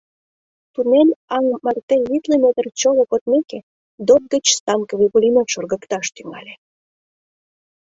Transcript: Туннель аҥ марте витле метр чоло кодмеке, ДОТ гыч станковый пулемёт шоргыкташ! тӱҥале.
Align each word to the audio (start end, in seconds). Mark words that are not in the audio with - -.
Туннель 0.73 1.13
аҥ 1.37 1.45
марте 1.63 1.95
витле 2.09 2.35
метр 2.43 2.65
чоло 2.79 3.03
кодмеке, 3.11 3.59
ДОТ 4.07 4.23
гыч 4.33 4.45
станковый 4.59 5.09
пулемёт 5.13 5.47
шоргыкташ! 5.53 6.05
тӱҥале. 6.15 6.53